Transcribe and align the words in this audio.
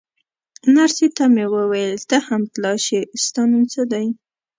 نرسې 0.75 1.07
ته 1.17 1.23
مې 1.33 1.45
وویل: 1.55 1.93
ته 2.09 2.17
هم 2.27 2.41
تلای 2.53 2.77
شې، 2.85 2.99
ستا 3.23 3.41
نوم 3.49 3.63
څه 3.73 3.81
دی؟ 3.91 4.05